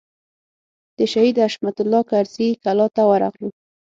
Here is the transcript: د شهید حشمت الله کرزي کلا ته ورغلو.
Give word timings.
د 0.97 0.99
شهید 1.11 1.35
حشمت 1.45 1.77
الله 1.83 2.01
کرزي 2.11 2.47
کلا 2.63 2.87
ته 2.95 3.01
ورغلو. 3.09 3.49